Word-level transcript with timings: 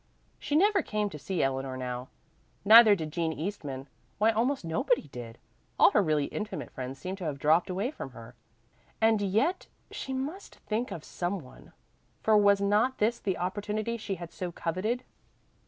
She 0.39 0.55
never 0.55 0.81
came 0.81 1.11
to 1.11 1.19
see 1.19 1.43
Eleanor 1.43 1.77
now. 1.77 2.07
Neither 2.65 2.95
did 2.95 3.11
Jean 3.11 3.31
Eastman 3.33 3.85
why 4.17 4.31
almost 4.31 4.65
nobody 4.65 5.09
did; 5.09 5.37
all 5.77 5.91
her 5.91 6.01
really 6.01 6.25
intimate 6.25 6.71
friends 6.71 6.97
seemed 6.97 7.19
to 7.19 7.25
have 7.25 7.37
dropped 7.37 7.69
away 7.69 7.91
from 7.91 8.09
her. 8.09 8.33
And 8.99 9.21
yet 9.21 9.67
she 9.91 10.11
must 10.11 10.55
think 10.55 10.89
of 10.89 11.03
some 11.03 11.37
one, 11.37 11.71
for 12.23 12.35
was 12.35 12.59
not 12.59 12.97
this 12.97 13.19
the 13.19 13.37
opportunity 13.37 13.95
she 13.95 14.15
had 14.15 14.31
so 14.33 14.51
coveted? 14.51 15.03